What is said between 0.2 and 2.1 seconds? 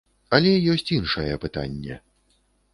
Але ёсць іншае пытанне.